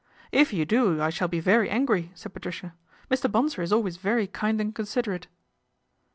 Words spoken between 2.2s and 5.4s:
Patricia;" Mr. Bonsor is always very kind and considerate."